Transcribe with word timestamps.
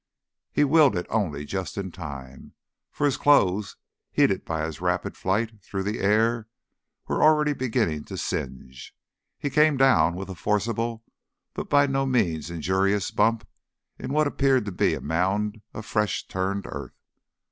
He 0.51 0.63
willed 0.63 0.95
it 0.95 1.05
only 1.11 1.45
just 1.45 1.77
in 1.77 1.91
time, 1.91 2.53
for 2.91 3.05
his 3.05 3.17
clothes, 3.17 3.77
heated 4.11 4.45
by 4.45 4.65
his 4.65 4.81
rapid 4.81 5.15
flight 5.15 5.61
through 5.61 5.83
the 5.83 5.99
air, 5.99 6.47
were 7.07 7.21
already 7.21 7.53
beginning 7.53 8.05
to 8.05 8.17
singe. 8.17 8.95
He 9.37 9.51
came 9.51 9.77
down 9.77 10.15
with 10.15 10.31
a 10.31 10.33
forcible, 10.33 11.03
but 11.53 11.69
by 11.69 11.85
no 11.85 12.07
means 12.07 12.49
injurious 12.49 13.11
bump 13.11 13.47
in 13.99 14.11
what 14.11 14.25
appeared 14.25 14.65
to 14.65 14.71
be 14.71 14.95
a 14.95 15.01
mound 15.01 15.61
of 15.71 15.85
fresh 15.85 16.25
turned 16.27 16.65
earth. 16.65 16.97